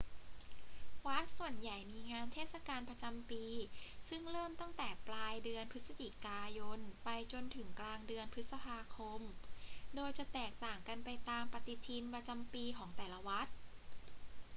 [1.05, 3.45] วัดส่วนใหญ่มีงานเทศกาลประจำปี
[4.09, 9.21] ซึ่งเริ่มตั้งแต่ปลายเดือนพฤศจิกายนไปจนถึงกลางเดือนพฤษภาคม
[9.95, 13.47] โดยจะแตกต่างกันไปตามปฏิทินประจำปีของแต่ละวัด